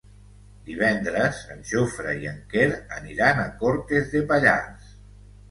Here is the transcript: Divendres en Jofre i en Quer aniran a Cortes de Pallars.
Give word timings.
Divendres 0.69 1.41
en 1.55 1.61
Jofre 1.71 2.15
i 2.23 2.31
en 2.31 2.41
Quer 2.55 2.65
aniran 3.01 3.43
a 3.43 3.45
Cortes 3.61 4.11
de 4.17 4.25
Pallars. 4.35 4.91